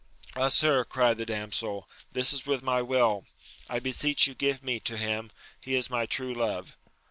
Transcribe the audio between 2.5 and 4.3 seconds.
my will! I beseech